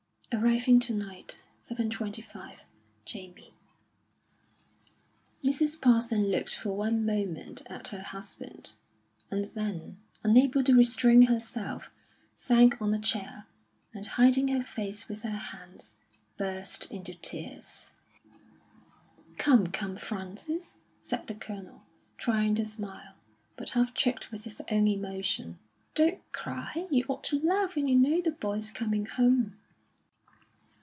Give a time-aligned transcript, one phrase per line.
[0.33, 2.59] "Arriving to night; 7.25.
[3.03, 3.53] JAMIE."
[5.43, 5.79] Mrs.
[5.81, 8.71] Parson looked for one moment at her husband,
[9.29, 11.89] and then, unable to restrain herself,
[12.37, 13.45] sank on a chair,
[13.93, 15.97] and hiding her face with her hands,
[16.37, 17.89] burst into tears.
[19.37, 21.83] "Come, come, Frances," said the Colonel,
[22.17, 23.15] trying to smile,
[23.57, 25.59] but half choked with his own emotion,
[25.93, 26.87] "don't cry!
[26.89, 29.57] You ought to laugh when you know the boy's coming home."